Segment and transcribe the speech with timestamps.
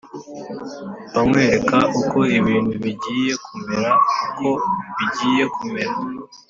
[1.09, 3.91] mba nkwereka uko ibintu bigiye kumera,
[4.29, 4.47] uko
[4.97, 5.93] bigiye kumera.